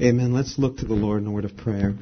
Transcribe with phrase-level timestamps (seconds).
[0.00, 0.32] Amen.
[0.32, 1.92] Let's look to the Lord in a word of prayer.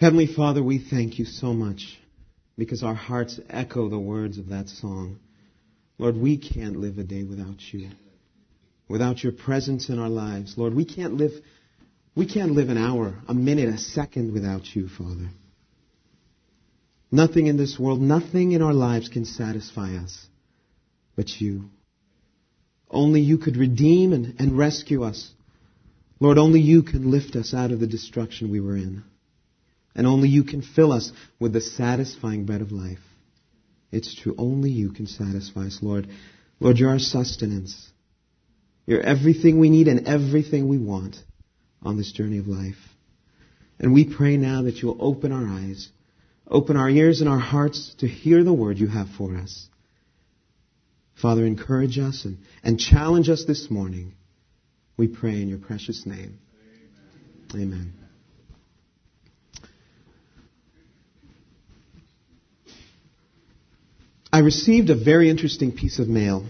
[0.00, 1.96] Heavenly Father, we thank you so much
[2.58, 5.20] because our hearts echo the words of that song.
[5.96, 7.90] Lord, we can't live a day without you.
[8.88, 10.54] Without your presence in our lives.
[10.58, 11.32] Lord, we can't live
[12.16, 15.28] we can't live an hour, a minute, a second without you, Father.
[17.12, 20.26] Nothing in this world, nothing in our lives can satisfy us
[21.14, 21.70] but you.
[22.92, 25.30] Only you could redeem and, and rescue us.
[26.20, 29.02] Lord, only you can lift us out of the destruction we were in.
[29.94, 33.00] And only you can fill us with the satisfying bread of life.
[33.90, 34.34] It's true.
[34.38, 36.08] Only you can satisfy us, Lord.
[36.60, 37.90] Lord, you're our sustenance.
[38.86, 41.16] You're everything we need and everything we want
[41.82, 42.76] on this journey of life.
[43.78, 45.88] And we pray now that you'll open our eyes,
[46.46, 49.68] open our ears and our hearts to hear the word you have for us.
[51.20, 54.14] Father, encourage us and, and challenge us this morning.
[54.96, 56.38] We pray in your precious name.
[57.54, 57.62] Amen.
[57.72, 57.92] Amen.
[64.32, 66.46] I received a very interesting piece of mail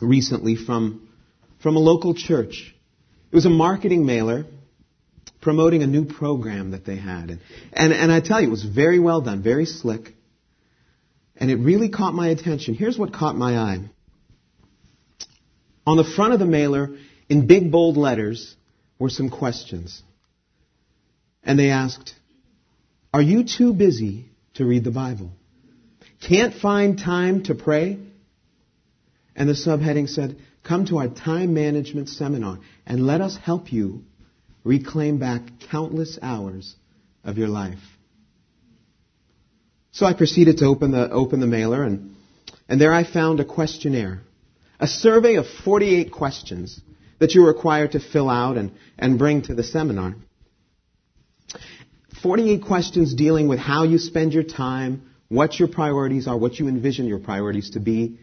[0.00, 1.08] recently from,
[1.60, 2.74] from a local church.
[3.32, 4.44] It was a marketing mailer
[5.40, 7.30] promoting a new program that they had.
[7.30, 7.40] And,
[7.72, 10.14] and, and I tell you, it was very well done, very slick.
[11.36, 12.74] And it really caught my attention.
[12.74, 13.78] Here's what caught my eye.
[15.86, 16.96] On the front of the mailer,
[17.28, 18.56] in big bold letters,
[18.98, 20.02] were some questions.
[21.42, 22.14] And they asked,
[23.12, 25.30] Are you too busy to read the Bible?
[26.26, 27.98] Can't find time to pray?
[29.36, 34.04] And the subheading said, Come to our time management seminar and let us help you
[34.62, 36.74] reclaim back countless hours
[37.22, 37.78] of your life.
[39.94, 42.16] So I proceeded to open the, open the mailer and,
[42.68, 44.22] and there I found a questionnaire,
[44.80, 46.80] a survey of 48 questions
[47.20, 50.16] that you were required to fill out and, and bring to the seminar.
[52.24, 56.66] 48 questions dealing with how you spend your time, what your priorities are, what you
[56.66, 58.18] envision your priorities to be,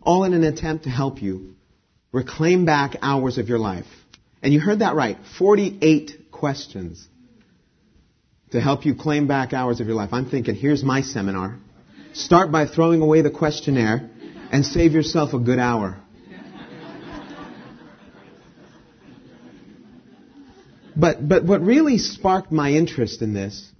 [0.00, 1.56] all in an attempt to help you
[2.12, 3.86] reclaim back hours of your life.
[4.40, 7.08] And you heard that right 48 questions
[8.50, 10.10] to help you claim back hours of your life.
[10.12, 11.58] I'm thinking, here's my seminar.
[12.14, 14.08] Start by throwing away the questionnaire
[14.50, 15.98] and save yourself a good hour.
[20.96, 23.70] But, but what really sparked my interest in this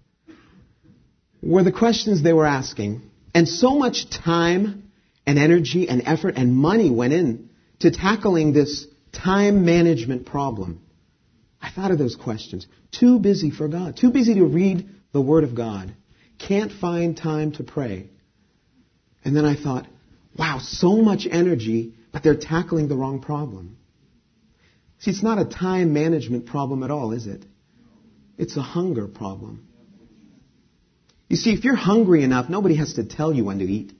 [1.43, 3.03] were the questions they were asking.
[3.35, 4.91] And so much time
[5.27, 7.51] and energy and effort and money went in
[7.81, 10.81] to tackling this time management problem.
[11.61, 12.67] I thought of those questions.
[12.93, 13.97] Too busy for God.
[13.97, 15.95] Too busy to read the Word of God.
[16.39, 18.11] Can't find time to pray.
[19.25, 19.87] And then I thought,
[20.37, 23.77] wow, so much energy, but they're tackling the wrong problem.
[25.01, 27.45] See, it's not a time management problem at all, is it?
[28.37, 29.67] It's a hunger problem.
[31.29, 33.93] You see, if you're hungry enough, nobody has to tell you when to eat.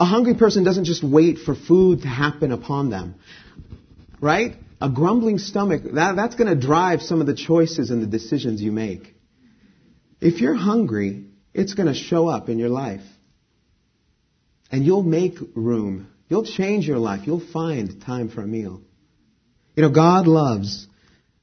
[0.00, 3.16] A hungry person doesn't just wait for food to happen upon them.
[4.22, 4.54] Right?
[4.80, 8.62] A grumbling stomach, that, that's going to drive some of the choices and the decisions
[8.62, 9.14] you make.
[10.20, 13.02] If you're hungry, it's going to show up in your life.
[14.70, 16.08] And you'll make room.
[16.28, 17.26] You'll change your life.
[17.26, 18.80] You'll find time for a meal.
[19.74, 20.86] You know, God loves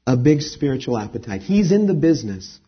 [0.08, 1.42] a big spiritual appetite.
[1.42, 2.60] He's in the business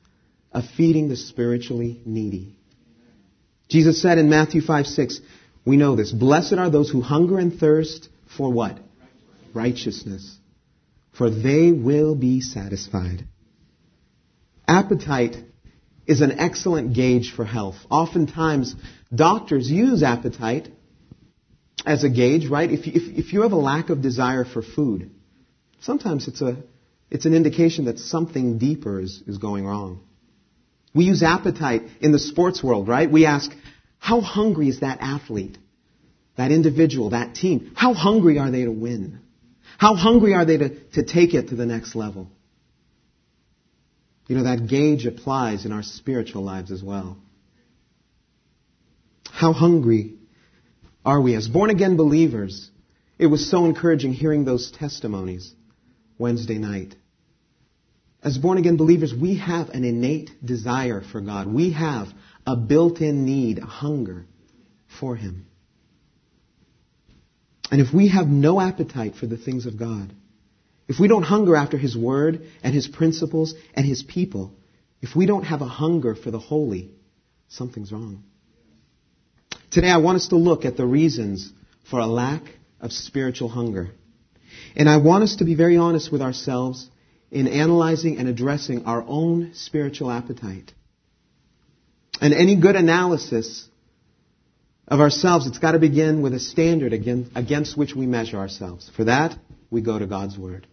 [0.51, 2.57] of feeding the spiritually needy.
[3.69, 5.21] Jesus said in Matthew 5 6,
[5.65, 6.11] we know this.
[6.11, 8.77] Blessed are those who hunger and thirst for what?
[9.53, 10.37] Righteousness.
[11.17, 13.25] For they will be satisfied.
[14.67, 15.37] Appetite
[16.07, 17.75] is an excellent gauge for health.
[17.89, 18.75] Oftentimes,
[19.13, 20.69] doctors use appetite
[21.85, 22.71] as a gauge, right?
[22.71, 25.11] If you, if, if you have a lack of desire for food,
[25.81, 26.57] sometimes it's a
[27.11, 30.01] it's an indication that something deeper is, is going wrong.
[30.95, 33.11] We use appetite in the sports world, right?
[33.11, 33.51] We ask,
[33.99, 35.57] how hungry is that athlete,
[36.37, 37.73] that individual, that team?
[37.75, 39.19] How hungry are they to win?
[39.81, 42.29] How hungry are they to, to take it to the next level?
[44.27, 47.17] You know, that gauge applies in our spiritual lives as well.
[49.25, 50.17] How hungry
[51.03, 52.69] are we as born again believers?
[53.17, 55.51] It was so encouraging hearing those testimonies
[56.19, 56.93] Wednesday night.
[58.21, 61.47] As born again believers, we have an innate desire for God.
[61.47, 62.07] We have
[62.45, 64.27] a built in need, a hunger
[64.99, 65.47] for Him.
[67.71, 70.13] And if we have no appetite for the things of God,
[70.89, 74.53] if we don't hunger after His Word and His principles and His people,
[75.01, 76.91] if we don't have a hunger for the holy,
[77.47, 78.23] something's wrong.
[79.71, 81.51] Today I want us to look at the reasons
[81.89, 82.43] for a lack
[82.81, 83.91] of spiritual hunger.
[84.75, 86.89] And I want us to be very honest with ourselves
[87.31, 90.73] in analyzing and addressing our own spiritual appetite.
[92.19, 93.67] And any good analysis
[94.87, 98.91] of ourselves, it's got to begin with a standard against which we measure ourselves.
[98.95, 99.37] For that,
[99.69, 100.67] we go to God's Word.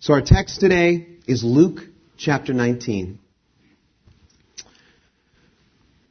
[0.00, 1.80] So our text today is Luke
[2.16, 3.18] chapter 19.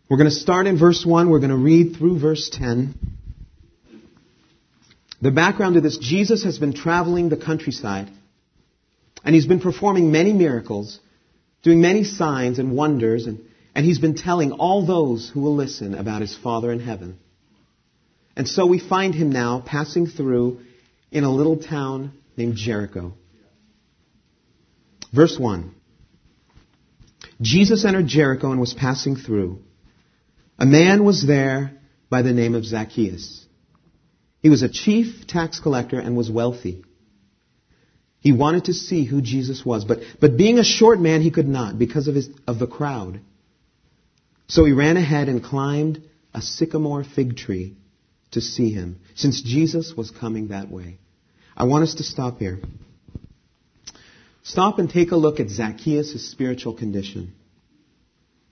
[0.10, 1.30] We're going to start in verse 1.
[1.30, 2.96] We're going to read through verse 10.
[5.22, 8.10] The background to this, Jesus has been traveling the countryside
[9.24, 11.00] and he's been performing many miracles,
[11.64, 13.40] doing many signs and wonders, and,
[13.76, 17.18] and he's been telling all those who will listen about his Father in heaven.
[18.36, 20.62] And so we find him now passing through
[21.12, 23.14] in a little town named Jericho.
[25.14, 25.76] Verse 1.
[27.42, 29.62] Jesus entered Jericho and was passing through.
[30.60, 31.78] A man was there
[32.10, 33.46] by the name of Zacchaeus.
[34.42, 36.84] He was a chief tax collector and was wealthy.
[38.20, 41.48] He wanted to see who Jesus was, but, but being a short man, he could
[41.48, 43.20] not because of, his, of the crowd.
[44.52, 46.04] So he ran ahead and climbed
[46.34, 47.78] a sycamore fig tree
[48.32, 50.98] to see him, since Jesus was coming that way.
[51.56, 52.60] I want us to stop here.
[54.44, 57.32] Stop and take a look at Zacchaeus' spiritual condition.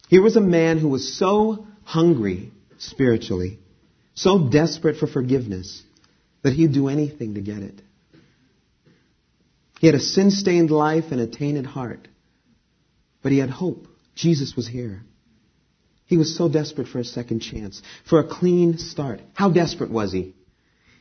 [0.07, 3.59] Here was a man who was so hungry spiritually,
[4.13, 5.83] so desperate for forgiveness,
[6.43, 7.81] that he'd do anything to get it.
[9.81, 12.07] He had a sin stained life and a tainted heart.
[13.21, 13.85] But he had hope.
[14.15, 15.03] Jesus was here.
[16.09, 19.21] He was so desperate for a second chance, for a clean start.
[19.35, 20.33] How desperate was he?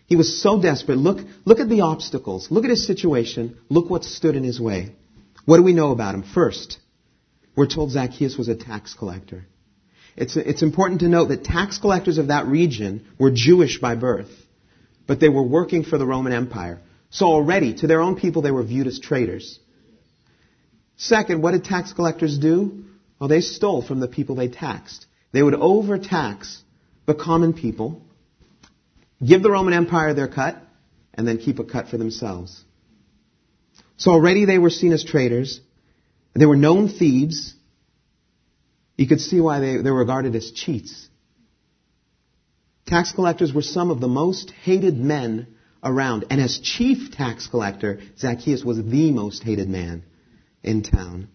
[0.04, 0.98] He was so desperate.
[0.98, 2.50] Look, look at the obstacles.
[2.50, 3.56] Look at his situation.
[3.70, 4.94] Look what stood in his way.
[5.46, 6.24] What do we know about him?
[6.24, 6.78] First,
[7.56, 9.46] we're told Zacchaeus was a tax collector.
[10.14, 14.30] It's, it's important to note that tax collectors of that region were Jewish by birth,
[15.06, 16.80] but they were working for the Roman Empire.
[17.08, 19.58] So already, to their own people, they were viewed as traitors.
[20.98, 22.84] Second, what did tax collectors do?
[23.18, 25.06] Well, they stole from the people they taxed.
[25.32, 26.62] They would overtax
[27.06, 28.02] the common people,
[29.24, 30.56] give the Roman Empire their cut,
[31.14, 32.64] and then keep a cut for themselves.
[33.96, 35.60] So already they were seen as traitors.
[36.34, 37.54] They were known thieves.
[38.96, 41.08] You could see why they, they were regarded as cheats.
[42.86, 45.48] Tax collectors were some of the most hated men
[45.82, 46.26] around.
[46.30, 50.04] And as chief tax collector, Zacchaeus was the most hated man
[50.62, 51.28] in town.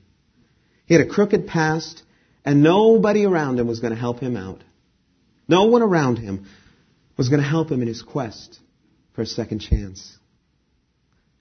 [0.86, 2.04] He had a crooked past,
[2.44, 4.64] and nobody around him was going to help him out.
[5.48, 6.46] No one around him
[7.18, 8.60] was going to help him in his quest
[9.14, 10.18] for a second chance.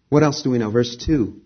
[0.08, 0.70] What else do we know?
[0.70, 1.40] Verse 2.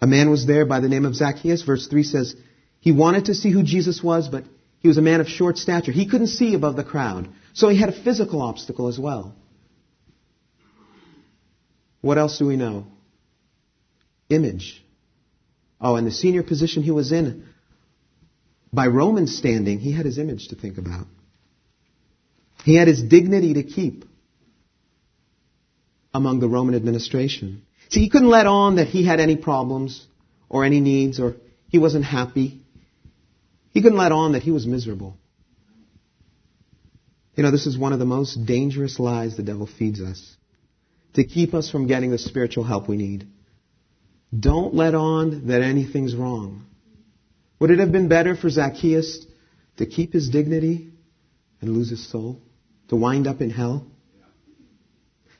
[0.00, 1.62] A man was there by the name of Zacchaeus.
[1.62, 2.34] Verse 3 says,
[2.80, 4.44] he wanted to see who Jesus was, but
[4.80, 5.92] he was a man of short stature.
[5.92, 7.28] He couldn't see above the crowd.
[7.52, 9.36] So he had a physical obstacle as well.
[12.00, 12.88] What else do we know?
[14.28, 14.81] Image.
[15.82, 17.44] Oh, and the senior position he was in,
[18.72, 21.06] by Roman standing, he had his image to think about.
[22.64, 24.04] He had his dignity to keep
[26.14, 27.62] among the Roman administration.
[27.88, 30.06] See, he couldn't let on that he had any problems
[30.48, 31.34] or any needs or
[31.68, 32.60] he wasn't happy.
[33.72, 35.16] He couldn't let on that he was miserable.
[37.34, 40.36] You know, this is one of the most dangerous lies the devil feeds us
[41.14, 43.26] to keep us from getting the spiritual help we need.
[44.38, 46.64] Don't let on that anything's wrong.
[47.58, 49.26] Would it have been better for Zacchaeus
[49.76, 50.90] to keep his dignity
[51.60, 52.40] and lose his soul?
[52.88, 53.86] To wind up in hell?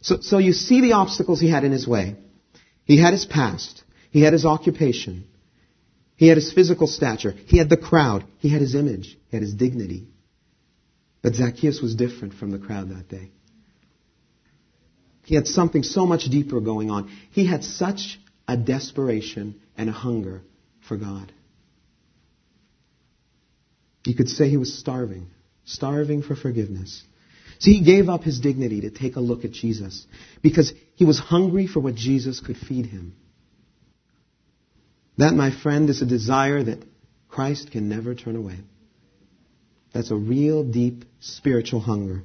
[0.03, 2.17] So, so you see the obstacles he had in his way.
[2.85, 3.83] He had his past.
[4.11, 5.25] He had his occupation.
[6.17, 7.33] He had his physical stature.
[7.47, 8.25] He had the crowd.
[8.39, 9.17] He had his image.
[9.29, 10.09] He had his dignity.
[11.23, 13.31] But Zacchaeus was different from the crowd that day.
[15.25, 17.11] He had something so much deeper going on.
[17.31, 18.19] He had such
[18.49, 20.43] a desperation and a hunger
[20.89, 21.33] for God.
[24.05, 25.29] You could say he was starving,
[25.65, 27.05] starving for forgiveness.
[27.61, 30.07] See, he gave up his dignity to take a look at Jesus
[30.43, 33.15] because he was hungry for what Jesus could feed him.
[35.19, 36.83] That, my friend, is a desire that
[37.29, 38.59] Christ can never turn away.
[39.95, 42.23] That's a real deep spiritual hunger.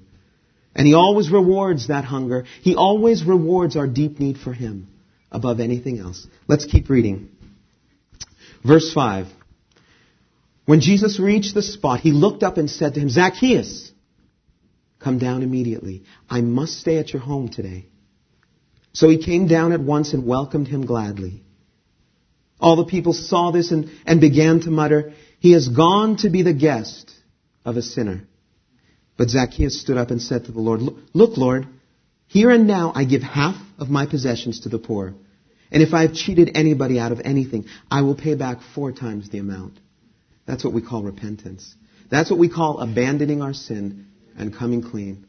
[0.73, 2.45] And He always rewards that hunger.
[2.61, 4.87] He always rewards our deep need for Him
[5.31, 6.25] above anything else.
[6.47, 7.29] Let's keep reading.
[8.65, 9.27] Verse 5.
[10.65, 13.91] When Jesus reached the spot, He looked up and said to him, Zacchaeus,
[14.99, 16.03] come down immediately.
[16.29, 17.85] I must stay at your home today.
[18.93, 21.43] So he came down at once and welcomed him gladly.
[22.59, 26.41] All the people saw this and, and began to mutter, He has gone to be
[26.41, 27.11] the guest
[27.63, 28.23] of a sinner.
[29.15, 30.81] But Zacchaeus stood up and said to the Lord,
[31.13, 31.67] Look, Lord,
[32.27, 35.13] here and now I give half of my possessions to the poor.
[35.71, 39.29] And if I have cheated anybody out of anything, I will pay back four times
[39.29, 39.79] the amount.
[40.45, 41.75] That's what we call repentance.
[42.09, 44.07] That's what we call abandoning our sin
[44.37, 45.25] and coming clean.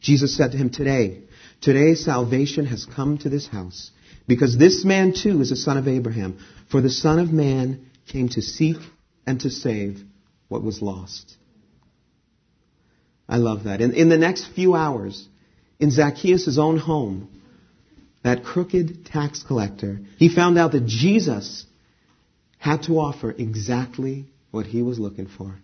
[0.00, 1.22] Jesus said to him, Today,
[1.60, 3.92] today salvation has come to this house,
[4.26, 6.38] because this man too is a son of Abraham.
[6.70, 8.78] For the Son of Man came to seek
[9.26, 10.02] and to save
[10.48, 11.36] what was lost.
[13.28, 13.80] I love that.
[13.80, 15.28] In, in the next few hours,
[15.78, 17.41] in Zacchaeus' own home,
[18.22, 21.66] that crooked tax collector, he found out that Jesus
[22.58, 25.56] had to offer exactly what he was looking for.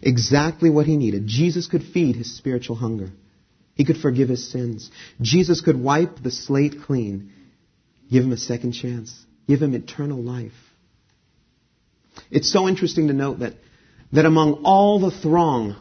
[0.00, 1.26] Exactly what he needed.
[1.26, 3.10] Jesus could feed his spiritual hunger.
[3.74, 4.90] He could forgive his sins.
[5.20, 7.32] Jesus could wipe the slate clean,
[8.10, 10.52] give him a second chance, give him eternal life.
[12.30, 13.54] It's so interesting to note that,
[14.12, 15.76] that among all the throng,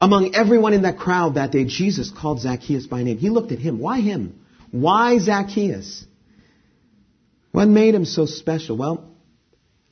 [0.00, 3.18] among everyone in that crowd that day, Jesus called Zacchaeus by name.
[3.18, 3.78] He looked at him.
[3.78, 4.39] Why him?
[4.70, 6.04] Why Zacchaeus?
[7.52, 8.76] What made him so special?
[8.76, 9.10] Well,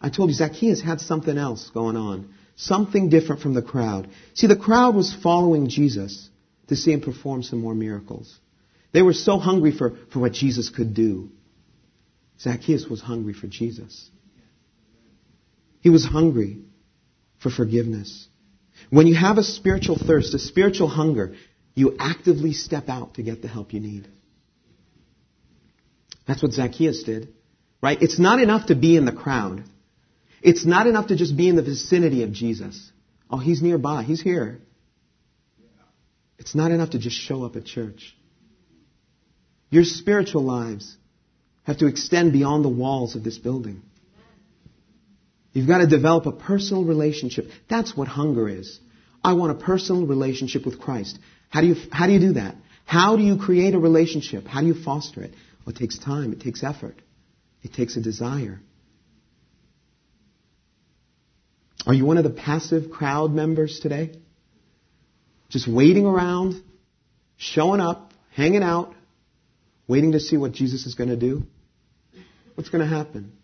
[0.00, 2.35] I told you Zacchaeus had something else going on.
[2.56, 4.08] Something different from the crowd.
[4.35, 6.28] See, the crowd was following Jesus
[6.68, 8.37] to see him perform some more miracles.
[8.92, 11.30] They were so hungry for, for what Jesus could do.
[12.40, 14.11] Zacchaeus was hungry for Jesus.
[15.80, 16.58] He was hungry
[17.40, 18.26] for forgiveness.
[18.90, 21.35] When you have a spiritual thirst, a spiritual hunger,
[21.75, 24.08] you actively step out to get the help you need.
[26.28, 27.32] That's what Zacchaeus did,
[27.82, 28.00] right?
[28.00, 29.64] It's not enough to be in the crowd.
[30.42, 32.92] It's not enough to just be in the vicinity of Jesus.
[33.30, 34.02] Oh, he's nearby.
[34.02, 34.61] He's here.
[36.38, 38.14] It's not enough to just show up at church.
[39.70, 40.97] Your spiritual lives
[41.64, 43.82] have to extend beyond the walls of this building.
[45.52, 47.47] You've got to develop a personal relationship.
[47.68, 48.78] That's what hunger is.
[49.25, 51.18] I want a personal relationship with Christ.
[51.49, 52.54] How do you, how do, you do that?
[52.85, 54.47] How do you create a relationship?
[54.47, 55.32] How do you foster it?
[55.68, 56.32] Well, it takes time.
[56.32, 56.96] It takes effort.
[57.62, 58.58] It takes a desire.
[61.87, 64.12] Are you one of the passive crowd members today?
[65.50, 66.62] Just waiting around,
[67.37, 68.94] showing up, hanging out,
[69.87, 71.42] waiting to see what Jesus is going to do?
[72.54, 73.34] What's going to happen?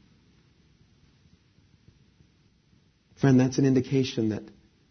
[3.20, 4.44] Friend, that's an indication that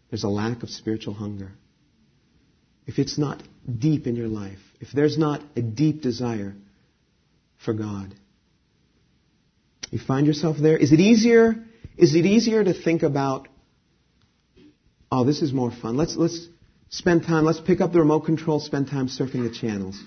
[0.08, 1.50] there's a lack of spiritual hunger.
[2.86, 3.42] If it's not
[3.76, 6.54] deep in your life, if there's not a deep desire
[7.64, 8.14] for God,
[9.90, 10.76] you find yourself there.
[10.76, 11.64] Is it easier
[11.96, 13.48] is it easier to think about,
[15.12, 15.96] oh, this is more fun.
[15.96, 16.48] Let's, let's
[16.88, 20.00] spend time, let's pick up the remote control, spend time surfing the channels,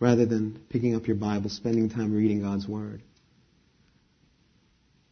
[0.00, 3.02] rather than picking up your Bible, spending time reading God's Word?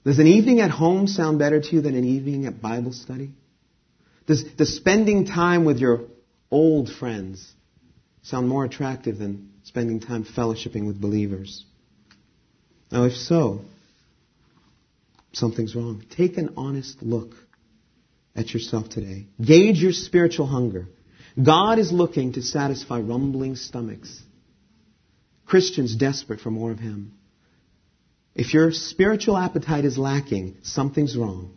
[0.04, 3.30] Does an evening at home sound better to you than an evening at Bible study?
[4.26, 6.04] Does, does spending time with your
[6.50, 7.52] old friends
[8.22, 11.64] sound more attractive than spending time fellowshipping with believers?
[12.90, 13.60] Now, if so,
[15.32, 16.04] something's wrong.
[16.16, 17.34] Take an honest look
[18.34, 19.26] at yourself today.
[19.40, 20.88] Gauge your spiritual hunger.
[21.40, 24.20] God is looking to satisfy rumbling stomachs.
[25.46, 27.12] Christians desperate for more of Him.
[28.34, 31.56] If your spiritual appetite is lacking, something's wrong.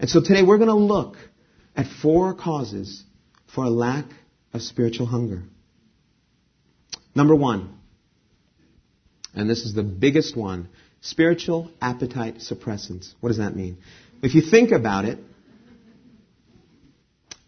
[0.00, 1.14] And so today we're going to look
[1.76, 3.04] at four causes
[3.54, 4.06] for a lack
[4.52, 5.44] of spiritual hunger.
[7.14, 7.78] Number one,
[9.34, 10.68] and this is the biggest one,
[11.02, 13.12] Spiritual appetite suppressants.
[13.18, 13.78] What does that mean?
[14.22, 15.18] If you think about it,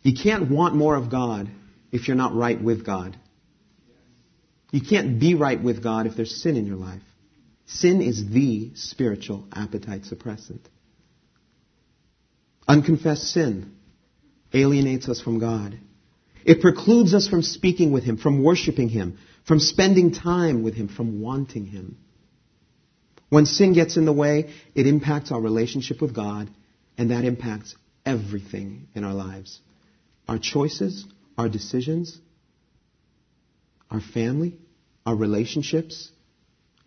[0.02, 1.48] you can't want more of God
[1.92, 3.16] if you're not right with God.
[4.72, 7.02] You can't be right with God if there's sin in your life.
[7.66, 10.62] Sin is the spiritual appetite suppressant.
[12.66, 13.76] Unconfessed sin
[14.52, 15.78] alienates us from God.
[16.44, 20.88] It precludes us from speaking with Him, from worshiping Him, from spending time with Him,
[20.88, 21.98] from wanting Him.
[23.28, 26.50] When sin gets in the way, it impacts our relationship with God,
[26.96, 27.74] and that impacts
[28.06, 29.60] everything in our lives.
[30.28, 31.04] Our choices,
[31.36, 32.18] our decisions,
[33.90, 34.56] our family,
[35.04, 36.10] our relationships,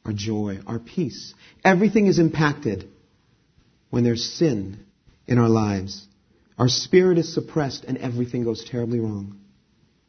[0.05, 1.33] our joy, our peace.
[1.63, 2.89] Everything is impacted
[3.89, 4.85] when there's sin
[5.27, 6.07] in our lives.
[6.57, 9.39] Our spirit is suppressed and everything goes terribly wrong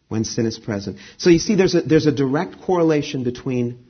[0.08, 0.98] when sin is present.
[1.18, 3.86] So you see, there's a, there's a direct correlation between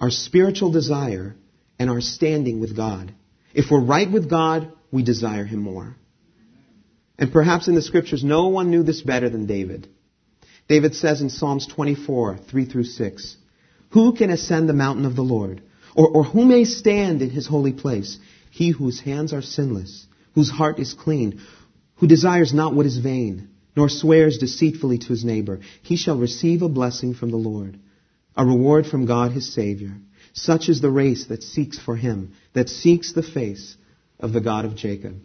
[0.00, 1.34] our spiritual desire,
[1.78, 3.12] and our standing with God.
[3.52, 5.96] If we're right with God, we desire Him more.
[7.18, 9.88] And perhaps in the scriptures, no one knew this better than David.
[10.68, 13.36] David says in Psalms 24, 3 through 6,
[13.90, 15.62] Who can ascend the mountain of the Lord?
[15.94, 18.18] Or, or who may stand in His holy place?
[18.50, 21.40] He whose hands are sinless, whose heart is clean,
[21.96, 26.62] who desires not what is vain, nor swears deceitfully to his neighbor, he shall receive
[26.62, 27.78] a blessing from the Lord,
[28.36, 29.96] a reward from God his Savior.
[30.32, 33.76] Such is the race that seeks for him, that seeks the face
[34.18, 35.16] of the God of Jacob.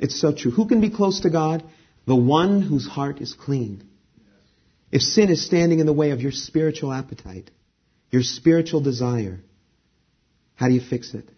[0.00, 0.50] It's so true.
[0.50, 1.64] Who can be close to God?
[2.06, 3.84] The one whose heart is clean.
[4.90, 7.50] If sin is standing in the way of your spiritual appetite,
[8.10, 9.40] your spiritual desire,
[10.54, 11.28] how do you fix it?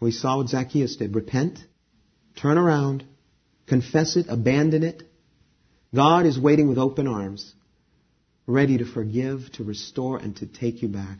[0.00, 1.14] We saw what Zacchaeus did.
[1.14, 1.60] Repent,
[2.36, 3.04] turn around,
[3.66, 5.02] confess it, abandon it.
[5.94, 7.54] God is waiting with open arms,
[8.46, 11.18] ready to forgive, to restore, and to take you back.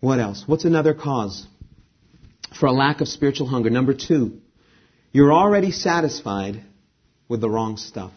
[0.00, 0.44] What else?
[0.46, 1.46] What's another cause
[2.58, 3.70] for a lack of spiritual hunger?
[3.70, 4.40] Number two,
[5.12, 6.62] you're already satisfied
[7.28, 8.12] with the wrong stuff.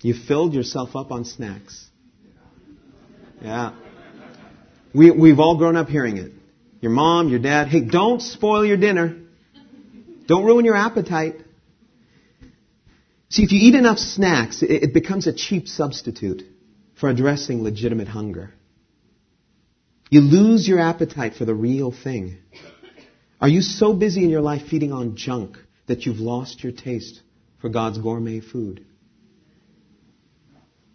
[0.00, 1.86] You filled yourself up on snacks.
[3.40, 3.74] Yeah.
[4.92, 6.32] We, we've all grown up hearing it.
[6.82, 9.16] Your mom, your dad, hey, don't spoil your dinner.
[10.26, 11.36] Don't ruin your appetite.
[13.30, 16.42] See, if you eat enough snacks, it, becomes a cheap substitute
[17.00, 18.52] for addressing legitimate hunger.
[20.10, 22.36] You lose your appetite for the real thing.
[23.40, 27.22] Are you so busy in your life feeding on junk that you've lost your taste
[27.62, 28.84] for God's gourmet food?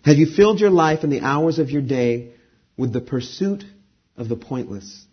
[0.05, 2.33] Have you filled your life and the hours of your day
[2.77, 3.63] with the pursuit
[4.17, 5.06] of the pointless.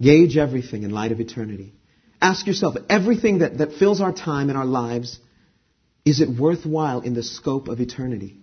[0.00, 1.74] Gauge everything in light of eternity.
[2.20, 5.18] Ask yourself, everything that, that fills our time and our lives,
[6.04, 8.38] is it worthwhile in the scope of eternity?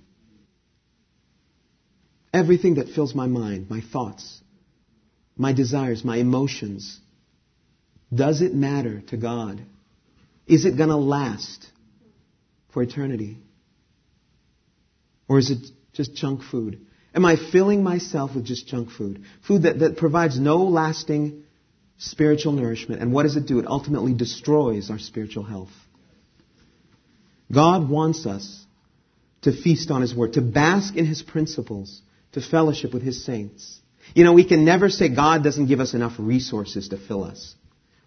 [2.33, 4.41] Everything that fills my mind, my thoughts,
[5.37, 6.99] my desires, my emotions,
[8.13, 9.61] does it matter to God?
[10.47, 11.65] Is it going to last
[12.73, 13.37] for eternity?
[15.27, 15.59] Or is it
[15.93, 16.85] just junk food?
[17.13, 19.23] Am I filling myself with just junk food?
[19.47, 21.44] Food that, that provides no lasting
[21.97, 23.01] spiritual nourishment.
[23.01, 23.59] And what does it do?
[23.59, 25.71] It ultimately destroys our spiritual health.
[27.51, 28.65] God wants us
[29.43, 32.01] to feast on His Word, to bask in His principles,
[32.33, 33.79] to fellowship with His saints.
[34.13, 37.55] You know, we can never say God doesn't give us enough resources to fill us.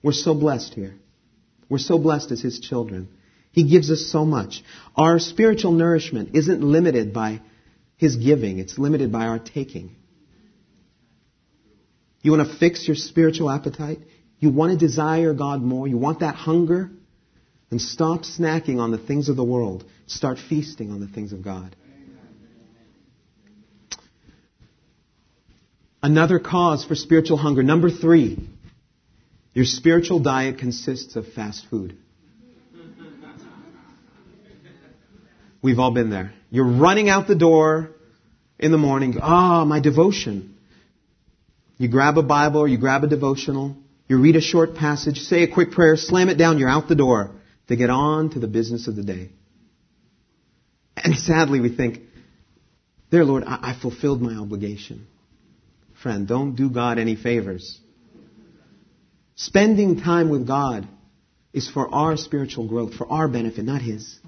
[0.03, 0.95] We're so blessed here.
[1.69, 3.09] We're so blessed as His children.
[3.53, 4.63] He gives us so much.
[4.97, 7.41] Our spiritual nourishment isn't limited by
[7.97, 9.97] his giving, it's limited by our taking.
[12.23, 14.01] You want to fix your spiritual appetite?
[14.41, 15.87] You want to desire God more?
[15.87, 16.91] You want that hunger?
[17.71, 19.85] Then stop snacking on the things of the world.
[20.07, 21.77] Start feasting on the things of God.
[26.03, 27.63] Another cause for spiritual hunger.
[27.63, 28.39] Number three,
[29.53, 31.99] your spiritual diet consists of fast food.
[35.61, 36.33] We've all been there.
[36.51, 37.91] You're running out the door
[38.59, 39.17] in the morning.
[39.21, 40.57] Ah, oh, my devotion.
[41.79, 43.77] You grab a Bible or you grab a devotional.
[44.09, 46.95] You read a short passage, say a quick prayer, slam it down, you're out the
[46.95, 47.37] door
[47.69, 49.31] to get on to the business of the day.
[50.97, 52.01] And sadly, we think,
[53.11, 55.07] there, Lord, I, I fulfilled my obligation.
[56.03, 57.79] Friend, don't do God any favors.
[59.37, 60.89] Spending time with God
[61.53, 64.19] is for our spiritual growth, for our benefit, not His.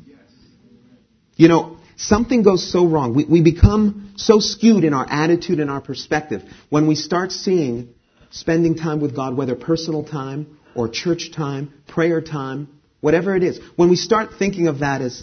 [1.37, 3.15] You know, something goes so wrong.
[3.15, 7.95] We, we become so skewed in our attitude and our perspective when we start seeing
[8.31, 12.69] spending time with God, whether personal time or church time, prayer time,
[13.01, 13.61] whatever it is.
[13.77, 15.23] When we start thinking of that as,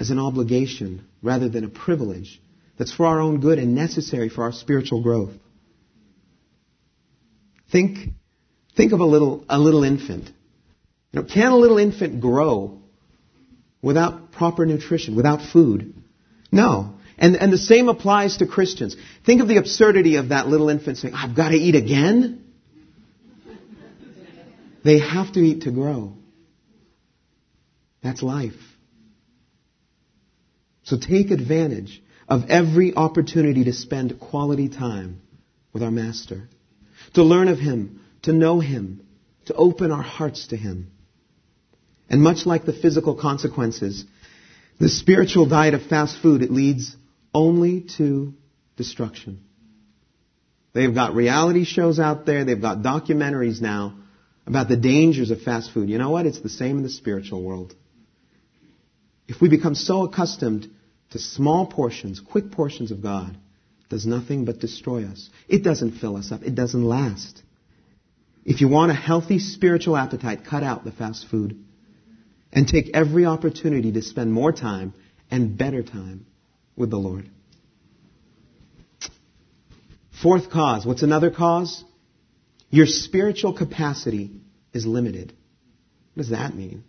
[0.00, 2.40] as an obligation rather than a privilege
[2.78, 5.32] that's for our own good and necessary for our spiritual growth.
[7.70, 8.10] Think,
[8.76, 10.30] think of a little, a little infant.
[11.12, 12.80] You know, can a little infant grow
[13.82, 15.97] without proper nutrition, without food.
[16.50, 16.94] No.
[17.18, 18.96] And, and the same applies to Christians.
[19.26, 22.44] Think of the absurdity of that little infant saying, I've got to eat again.
[24.84, 26.14] They have to eat to grow.
[28.02, 28.54] That's life.
[30.84, 35.20] So take advantage of every opportunity to spend quality time
[35.72, 36.48] with our Master,
[37.14, 39.02] to learn of Him, to know Him,
[39.46, 40.92] to open our hearts to Him.
[42.08, 44.04] And much like the physical consequences,
[44.78, 46.96] the spiritual diet of fast food, it leads
[47.34, 48.34] only to
[48.76, 49.42] destruction.
[50.72, 53.98] They've got reality shows out there, they've got documentaries now
[54.46, 55.88] about the dangers of fast food.
[55.88, 56.26] You know what?
[56.26, 57.74] It's the same in the spiritual world.
[59.26, 60.70] If we become so accustomed
[61.10, 63.36] to small portions, quick portions of God,
[63.90, 65.28] does nothing but destroy us.
[65.48, 66.42] It doesn't fill us up.
[66.42, 67.42] It doesn't last.
[68.44, 71.64] If you want a healthy spiritual appetite, cut out the fast food
[72.52, 74.94] and take every opportunity to spend more time
[75.30, 76.26] and better time
[76.76, 77.28] with the Lord.
[80.22, 80.84] Fourth cause.
[80.84, 81.84] What's another cause?
[82.70, 84.32] Your spiritual capacity
[84.72, 85.32] is limited.
[86.14, 86.84] What does that mean?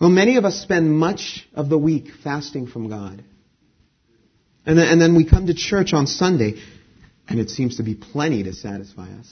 [0.00, 3.22] Well, many of us spend much of the week fasting from God.
[4.64, 6.62] And then, and then we come to church on Sunday,
[7.28, 9.28] and it seems to be plenty to satisfy us.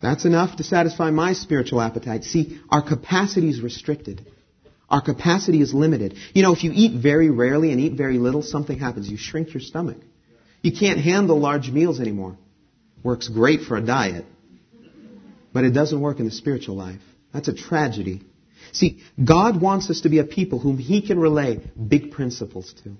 [0.00, 2.24] That's enough to satisfy my spiritual appetite.
[2.24, 4.26] See, our capacity is restricted.
[4.88, 6.16] Our capacity is limited.
[6.32, 9.08] You know, if you eat very rarely and eat very little, something happens.
[9.08, 9.98] You shrink your stomach.
[10.62, 12.36] You can't handle large meals anymore.
[13.02, 14.24] Works great for a diet,
[15.52, 17.00] but it doesn't work in the spiritual life.
[17.32, 18.22] That's a tragedy.
[18.72, 22.96] See, God wants us to be a people whom He can relay big principles to.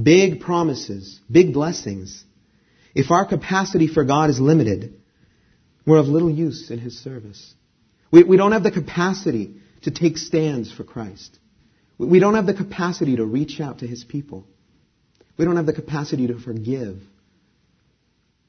[0.00, 2.24] Big promises, big blessings.
[2.94, 5.00] If our capacity for God is limited,
[5.86, 7.54] we're of little use in His service.
[8.10, 11.38] We, we don't have the capacity to take stands for Christ.
[11.98, 14.46] We don't have the capacity to reach out to His people.
[15.36, 16.98] We don't have the capacity to forgive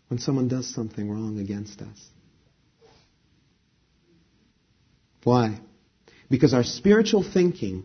[0.07, 2.09] when someone does something wrong against us.
[5.23, 5.59] Why?
[6.29, 7.83] Because our spiritual thinking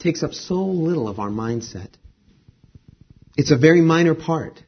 [0.00, 1.88] takes up so little of our mindset.
[3.36, 4.60] It's a very minor part.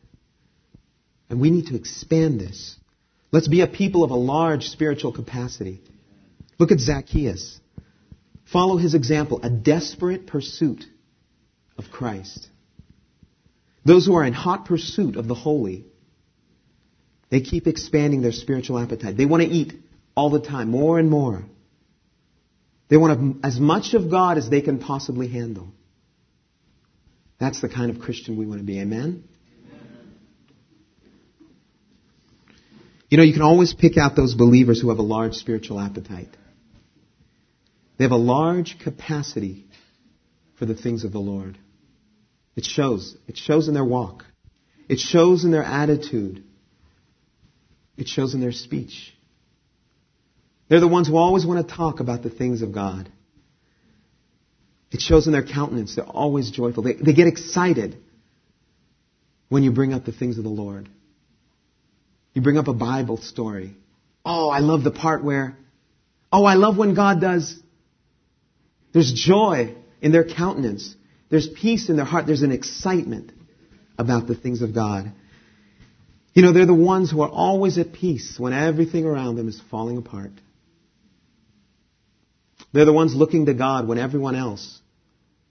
[1.28, 2.76] And we need to expand this.
[3.34, 5.80] Let's be a people of a large spiritual capacity.
[6.56, 7.58] Look at Zacchaeus.
[8.44, 10.84] Follow his example, a desperate pursuit
[11.76, 12.46] of Christ.
[13.84, 15.84] Those who are in hot pursuit of the holy,
[17.28, 19.16] they keep expanding their spiritual appetite.
[19.16, 19.72] They want to eat
[20.16, 21.44] all the time, more and more.
[22.86, 25.72] They want as much of God as they can possibly handle.
[27.40, 28.80] That's the kind of Christian we want to be.
[28.80, 29.24] Amen?
[33.08, 36.36] You know, you can always pick out those believers who have a large spiritual appetite.
[37.96, 39.66] They have a large capacity
[40.58, 41.58] for the things of the Lord.
[42.56, 43.16] It shows.
[43.28, 44.24] It shows in their walk.
[44.88, 46.44] It shows in their attitude.
[47.96, 49.14] It shows in their speech.
[50.68, 53.10] They're the ones who always want to talk about the things of God.
[54.90, 55.96] It shows in their countenance.
[55.96, 56.82] They're always joyful.
[56.82, 57.96] They, they get excited
[59.48, 60.88] when you bring up the things of the Lord.
[62.34, 63.76] You bring up a Bible story.
[64.24, 65.56] Oh, I love the part where,
[66.32, 67.58] oh, I love when God does.
[68.92, 70.94] There's joy in their countenance.
[71.30, 72.26] There's peace in their heart.
[72.26, 73.32] There's an excitement
[73.96, 75.12] about the things of God.
[76.32, 79.60] You know, they're the ones who are always at peace when everything around them is
[79.70, 80.32] falling apart.
[82.72, 84.80] They're the ones looking to God when everyone else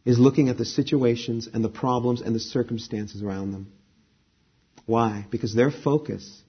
[0.03, 3.71] is looking at the situations and the problems and the circumstances around them.
[4.85, 5.25] Why?
[5.29, 6.43] Because their focus,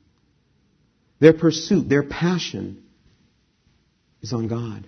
[1.20, 2.84] their pursuit, their passion
[4.22, 4.86] is on God.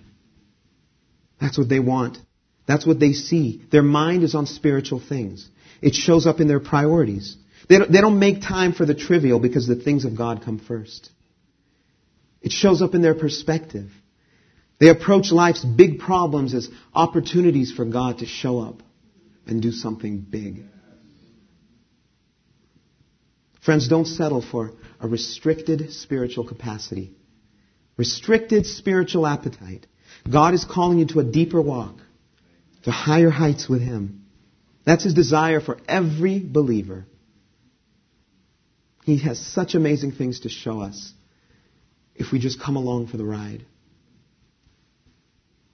[1.39, 2.17] That's what they want.
[2.67, 3.63] That's what they see.
[3.71, 5.47] Their mind is on spiritual things.
[5.81, 7.37] It shows up in their priorities.
[7.69, 10.59] They don't, they don't make time for the trivial because the things of God come
[10.59, 11.09] first.
[12.41, 13.89] It shows up in their perspective.
[14.79, 18.81] They approach life's big problems as opportunities for God to show up
[19.47, 20.63] and do something big.
[23.67, 27.11] Friends, don't settle for a restricted spiritual capacity,
[27.97, 29.85] restricted spiritual appetite.
[30.31, 31.97] God is calling you to a deeper walk,
[32.83, 34.23] to higher heights with Him.
[34.85, 37.07] That's His desire for every believer.
[39.03, 41.11] He has such amazing things to show us
[42.15, 43.65] if we just come along for the ride.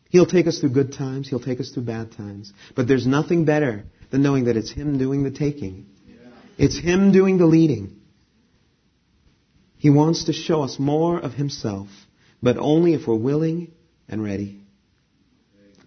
[0.09, 1.29] He'll take us through good times.
[1.29, 2.53] He'll take us through bad times.
[2.75, 5.85] But there's nothing better than knowing that it's Him doing the taking.
[6.57, 7.99] It's Him doing the leading.
[9.77, 11.89] He wants to show us more of Himself,
[12.41, 13.71] but only if we're willing
[14.07, 14.61] and ready.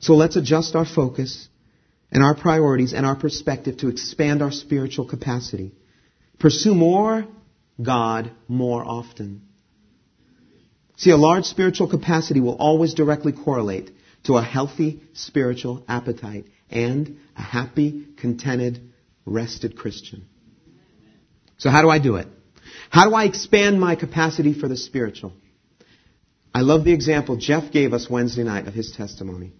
[0.00, 1.48] So let's adjust our focus
[2.12, 5.72] and our priorities and our perspective to expand our spiritual capacity.
[6.38, 7.26] Pursue more
[7.82, 9.42] God more often.
[10.96, 13.90] See, a large spiritual capacity will always directly correlate
[14.24, 18.80] to a healthy spiritual appetite and a happy, contented,
[19.24, 20.26] rested Christian.
[21.58, 22.28] So how do I do it?
[22.90, 25.32] How do I expand my capacity for the spiritual?
[26.54, 29.52] I love the example Jeff gave us Wednesday night of his testimony.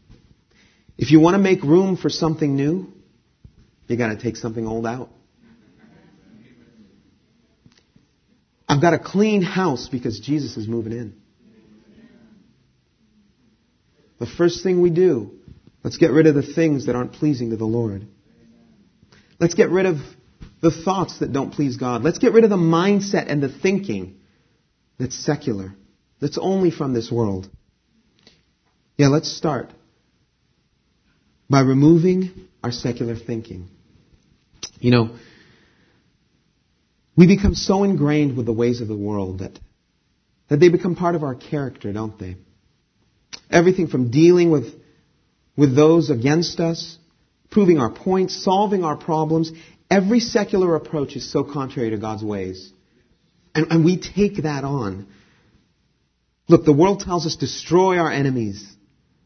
[0.97, 2.93] If you want to make room for something new,
[3.87, 5.11] you got to take something old out.
[8.69, 11.15] I've got a clean house because Jesus is moving in.
[14.19, 15.33] The first thing we do,
[15.85, 18.07] let's get rid of the things that aren't pleasing to the Lord.
[19.39, 19.99] Let's get rid of
[20.61, 22.03] the thoughts that don't please God.
[22.03, 24.19] Let's get rid of the mindset and the thinking
[24.99, 25.75] that's secular,
[26.21, 27.49] that's only from this world.
[28.97, 29.71] Yeah, let's start
[31.51, 33.69] by removing our secular thinking.
[34.81, 35.11] You know,
[37.17, 39.59] We become so ingrained with the ways of the world that,
[40.49, 42.37] that they become part of our character, don't they?
[43.51, 44.75] Everything from dealing with,
[45.57, 46.99] with those against us,
[47.51, 49.51] proving our points, solving our problems,
[49.91, 52.73] every secular approach is so contrary to God's ways.
[53.55, 55.07] And, and we take that on.
[56.49, 58.65] Look, the world tells us destroy our enemies.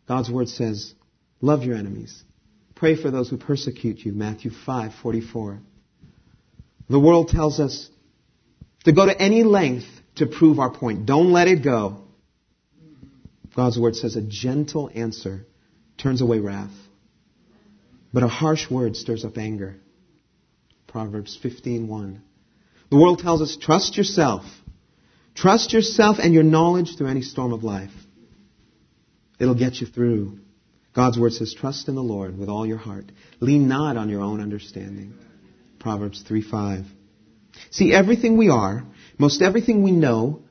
[0.06, 0.94] God's word says,
[1.40, 2.22] love your enemies.
[2.74, 5.60] Pray for those who persecute you, Matthew 5, 44.
[6.88, 7.88] The world tells us
[8.84, 11.06] to go to any length to prove our point.
[11.06, 12.04] Don't let it go.
[13.54, 15.46] God's word says a gentle answer
[15.98, 16.72] turns away wrath,
[18.12, 19.76] but a harsh word stirs up anger.
[20.90, 22.18] Proverbs 15:1.
[22.90, 24.44] The world tells us trust yourself.
[25.36, 27.92] Trust yourself and your knowledge through any storm of life.
[29.38, 30.40] It'll get you through.
[30.92, 33.04] God's word says, trust in the Lord with all your heart.
[33.38, 35.14] Lean not on your own understanding.
[35.78, 36.86] Proverbs 3:5.
[37.70, 38.84] See, everything we are,
[39.16, 40.42] most everything we know,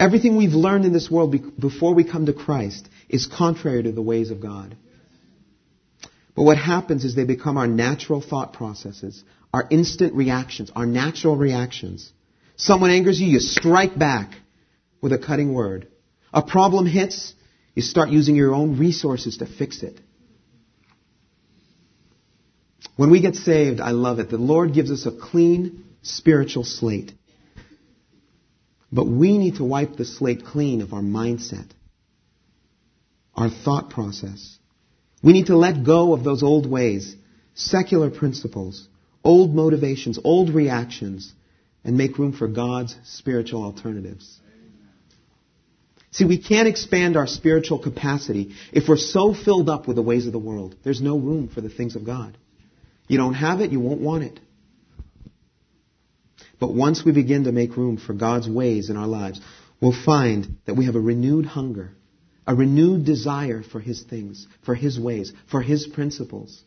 [0.00, 3.92] everything we've learned in this world be- before we come to Christ is contrary to
[3.92, 4.76] the ways of God.
[6.34, 9.22] But what happens is they become our natural thought processes,
[9.54, 12.12] our instant reactions, our natural reactions.
[12.56, 14.34] Someone angers you, you strike back
[15.00, 15.86] with a cutting word.
[16.32, 17.34] A problem hits,
[17.76, 20.00] you start using your own resources to fix it.
[22.96, 24.28] When we get saved, I love it.
[24.28, 27.12] The Lord gives us a clean spiritual slate.
[28.90, 31.70] But we need to wipe the slate clean of our mindset,
[33.36, 34.58] our thought process.
[35.22, 37.14] We need to let go of those old ways,
[37.54, 38.88] secular principles,
[39.24, 41.32] old motivations, old reactions,
[41.82, 44.40] and make room for God's spiritual alternatives.
[46.12, 50.26] See, we can't expand our spiritual capacity if we're so filled up with the ways
[50.26, 50.76] of the world.
[50.84, 52.38] There's no room for the things of God.
[53.08, 54.38] You don't have it, you won't want it.
[56.60, 59.40] But once we begin to make room for God's ways in our lives,
[59.80, 61.90] we'll find that we have a renewed hunger,
[62.46, 66.62] a renewed desire for His things, for His ways, for His principles,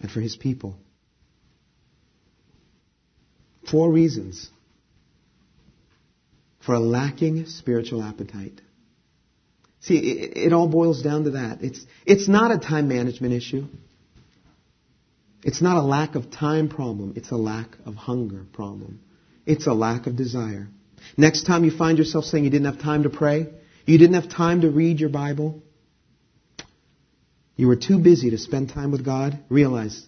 [0.00, 0.78] and for His people.
[3.70, 4.50] Four reasons
[6.64, 8.60] for a lacking spiritual appetite.
[9.80, 11.62] See, it, it, all boils down to that.
[11.62, 13.64] It's, it's not a time management issue.
[15.42, 17.14] It's not a lack of time problem.
[17.16, 19.00] It's a lack of hunger problem.
[19.44, 20.68] It's a lack of desire.
[21.16, 23.48] Next time you find yourself saying you didn't have time to pray,
[23.86, 25.60] you didn't have time to read your Bible,
[27.56, 30.06] you were too busy to spend time with God, realize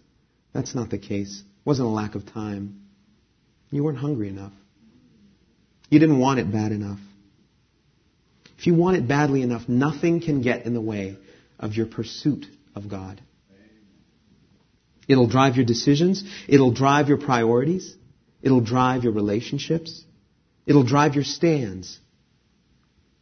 [0.52, 1.40] that's not the case.
[1.40, 2.83] It wasn't a lack of time.
[3.70, 4.52] You weren't hungry enough.
[5.90, 6.98] You didn't want it bad enough.
[8.58, 11.16] If you want it badly enough, nothing can get in the way
[11.58, 13.20] of your pursuit of God.
[15.06, 16.24] It'll drive your decisions.
[16.48, 17.94] It'll drive your priorities.
[18.42, 20.04] It'll drive your relationships.
[20.66, 21.98] It'll drive your stands.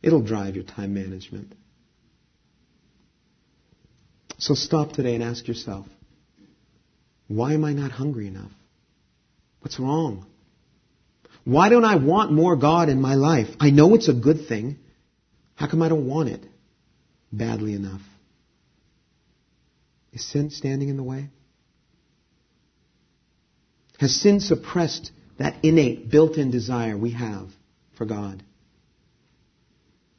[0.03, 1.55] It'll drive your time management.
[4.39, 5.87] So stop today and ask yourself,
[7.29, 8.51] why am I not hungry enough?
[9.61, 10.27] What's wrong?
[11.45, 13.49] Why don't I want more God in my life?
[13.59, 14.79] I know it's a good thing.
[15.55, 16.45] How come I don't want it
[17.33, 18.01] badly enough?
[20.13, 21.31] Is sin standing in the way?
[23.99, 27.49] Has sin suppressed that innate, built in desire we have
[27.97, 28.43] for God?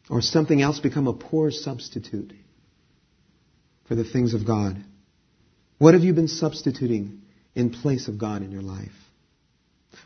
[0.09, 2.33] Or something else become a poor substitute
[3.87, 4.83] for the things of God?
[5.77, 7.21] What have you been substituting
[7.55, 8.91] in place of God in your life?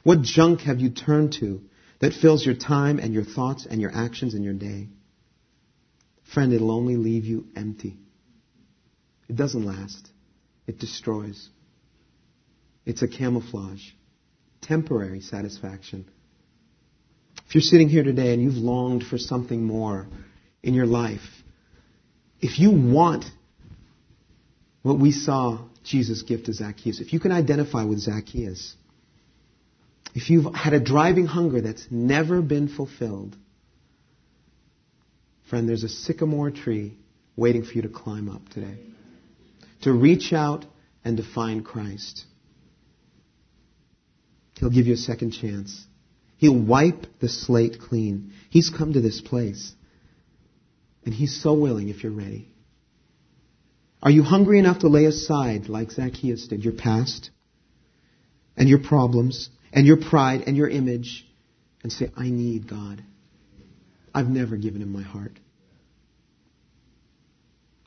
[0.03, 1.61] What junk have you turned to
[1.99, 4.89] that fills your time and your thoughts and your actions and your day?
[6.33, 7.97] Friend, it'll only leave you empty.
[9.29, 10.09] It doesn't last.
[10.67, 11.49] It destroys.
[12.85, 13.83] It's a camouflage.
[14.61, 16.05] Temporary satisfaction.
[17.47, 20.07] If you're sitting here today and you've longed for something more
[20.63, 21.21] in your life,
[22.41, 23.25] if you want
[24.81, 28.75] what we saw Jesus give to Zacchaeus, if you can identify with Zacchaeus,
[30.17, 33.37] if you've had a driving hunger that's never been fulfilled,
[35.47, 36.97] friend, there's a sycamore tree
[37.35, 38.79] waiting for you to climb up today.
[39.83, 40.65] To reach out
[41.05, 42.25] and to find Christ.
[44.55, 45.85] He'll give you a second chance.
[46.37, 48.33] He'll wipe the slate clean.
[48.49, 49.71] He's come to this place.
[51.05, 52.47] And He's so willing if you're ready.
[54.01, 57.29] Are you hungry enough to lay aside, like Zacchaeus did, your past
[58.57, 61.25] and your problems and your pride and your image
[61.83, 63.03] and say, I need God.
[64.13, 65.39] I've never given him my heart.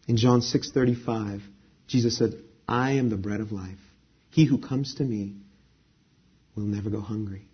[0.06, 1.40] In John 6:35,
[1.86, 2.34] Jesus said,
[2.68, 3.78] "I am the bread of life.
[4.30, 5.36] He who comes to me
[6.54, 7.46] we'll never go hungry.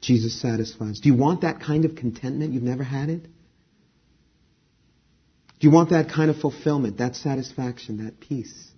[0.00, 1.00] Jesus satisfies.
[1.00, 2.54] Do you want that kind of contentment?
[2.54, 3.22] You've never had it?
[3.22, 8.70] Do you want that kind of fulfillment, that satisfaction, that peace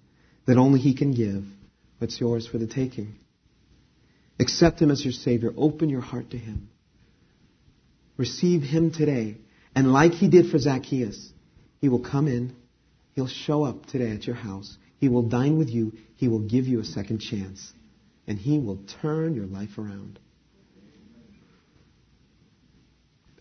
[0.46, 1.44] that only He can give?
[1.98, 3.14] What's yours for the taking?
[4.42, 5.52] Accept Him as your Savior.
[5.56, 6.68] Open your heart to Him.
[8.16, 9.36] Receive Him today.
[9.74, 11.32] And like He did for Zacchaeus,
[11.80, 12.56] He will come in.
[13.14, 14.76] He'll show up today at your house.
[14.98, 15.92] He will dine with you.
[16.16, 17.72] He will give you a second chance.
[18.26, 20.18] And He will turn your life around.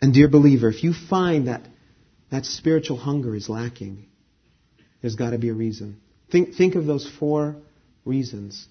[0.04, 1.64] And dear believer, if you find that
[2.30, 4.06] that spiritual hunger is lacking,
[5.02, 6.00] there's got to be a reason.
[6.32, 7.56] Think, think of those four
[8.06, 8.68] reasons.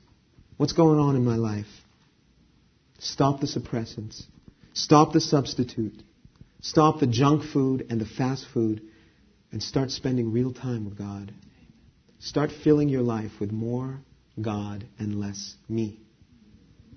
[0.59, 1.67] What's going on in my life?
[3.01, 4.23] Stop the suppressants.
[4.75, 6.03] Stop the substitute.
[6.61, 8.83] Stop the junk food and the fast food
[9.51, 11.33] and start spending real time with God.
[12.19, 14.01] Start filling your life with more
[14.41, 15.99] God and less me.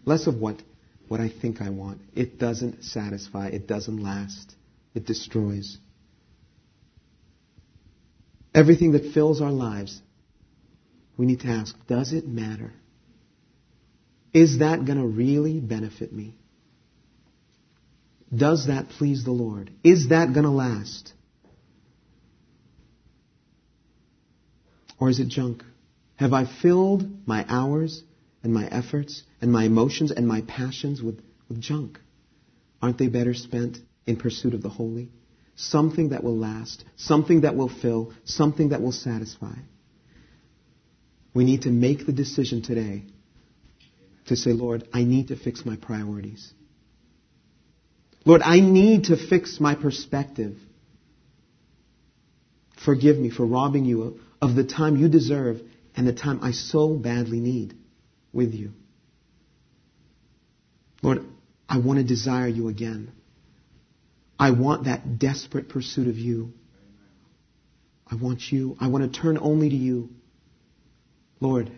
[0.04, 0.62] Less of what,
[1.08, 2.02] what I think I want.
[2.14, 3.48] It doesn't satisfy.
[3.48, 4.54] It doesn't last.
[4.94, 5.78] It destroys.
[8.54, 10.02] Everything that fills our lives,
[11.16, 12.74] we need to ask, does it matter?
[14.34, 16.36] Is that going to really benefit me?
[18.36, 19.72] Does that please the Lord?
[19.84, 21.14] Is that going to last?
[25.00, 25.64] Or is it junk?
[26.16, 28.04] Have I filled my hours
[28.42, 32.00] and my efforts and my emotions and my passions with, with junk?
[32.82, 35.10] Aren't they better spent in pursuit of the holy?
[35.56, 39.56] Something that will last, something that will fill, something that will satisfy.
[41.36, 43.04] We need to make the decision today
[44.28, 46.54] to say, Lord, I need to fix my priorities.
[48.26, 50.58] Lord, I need to fix my perspective.
[52.86, 55.62] Forgive me for robbing you of, the time you deserve
[55.96, 57.76] and the time I so badly need
[58.32, 58.74] with you.
[61.02, 61.26] Lord,
[61.68, 63.12] I want to desire you again.
[64.40, 66.54] I want that desperate pursuit of you.
[68.10, 68.78] I want you.
[68.80, 70.10] I want to turn only to you.
[71.40, 71.72] Lord,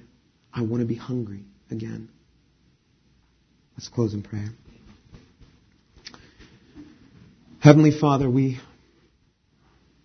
[0.53, 2.09] I want to be hungry again.
[3.75, 4.49] Let's close in prayer.
[7.59, 8.59] Heavenly Father, we,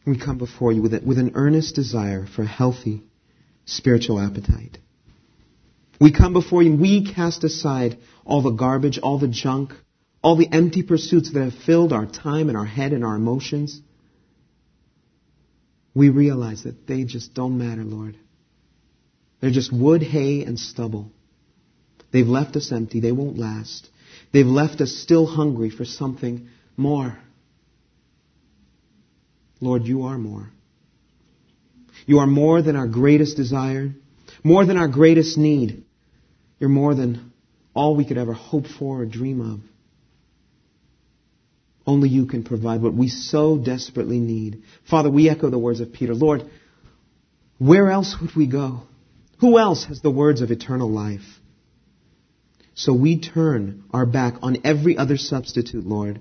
[0.07, 3.03] we come before you with, a, with an earnest desire for a healthy
[3.67, 4.79] spiritual appetite.
[6.01, 9.73] We come before you we cast aside all the garbage, all the junk,
[10.23, 13.81] all the empty pursuits that have filled our time and our head and our emotions.
[15.95, 18.17] We realize that they just don't matter, Lord.
[19.41, 21.13] They're just wood, hay, and stubble.
[22.13, 23.01] They've left us empty.
[23.01, 23.89] They won't last.
[24.33, 27.19] They've left us still hungry for something more.
[29.61, 30.51] Lord, you are more.
[32.07, 33.91] You are more than our greatest desire,
[34.43, 35.85] more than our greatest need.
[36.59, 37.33] You're more than
[37.75, 39.61] all we could ever hope for or dream of.
[41.87, 44.63] Only you can provide what we so desperately need.
[44.89, 46.15] Father, we echo the words of Peter.
[46.15, 46.49] Lord,
[47.59, 48.83] where else would we go?
[49.41, 51.40] Who else has the words of eternal life?
[52.81, 56.19] So we turn our back on every other substitute, Lord,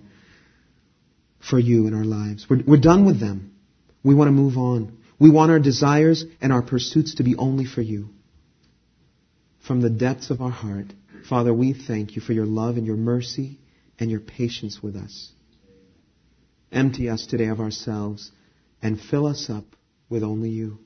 [1.50, 2.48] for you in our lives.
[2.50, 3.56] We're, we're done with them.
[4.04, 4.98] We want to move on.
[5.18, 8.10] We want our desires and our pursuits to be only for you.
[9.66, 10.88] From the depths of our heart,
[11.30, 13.58] Father, we thank you for your love and your mercy
[13.98, 15.32] and your patience with us.
[16.74, 18.32] Empty us today of ourselves
[18.82, 19.64] and fill us up
[20.10, 20.80] with only you.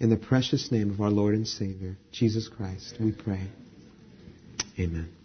[0.00, 3.48] In the precious name of our Lord and Savior, Jesus Christ, we pray.
[4.78, 5.23] Amen.